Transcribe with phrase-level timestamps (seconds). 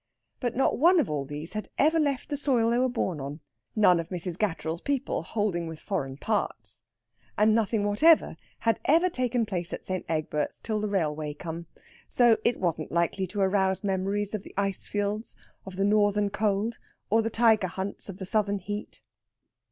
[0.39, 3.39] But not one of all these had ever left the soil they were born on,
[3.75, 4.35] none of Mrs.
[4.35, 6.83] Gattrell's people holding with foreign parts.
[7.37, 10.03] And nothing whatever had ever taken place at St.
[10.09, 11.67] Egbert's till the railway come;
[12.07, 15.35] so it wasn't likely to arouse memories of the ice fields
[15.67, 16.79] of the northern cold
[17.11, 19.03] or the tiger hunts of the southern heat.